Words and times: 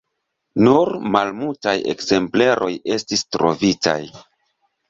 Nur 0.67 0.89
malmultaj 1.15 1.75
ekzempleroj 1.95 2.73
estis 2.97 3.25
trovitaj. 3.37 3.99